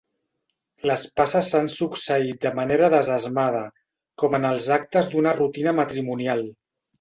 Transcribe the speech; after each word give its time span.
Les 0.91 1.01
passes 1.19 1.49
s'han 1.53 1.67
succeït 1.73 2.39
de 2.45 2.51
manera 2.59 2.89
desesmada, 2.93 3.61
com 4.25 4.39
els 4.51 4.71
actes 4.79 5.13
d'una 5.13 5.35
rutina 5.43 5.77
matrimonial. 5.83 6.43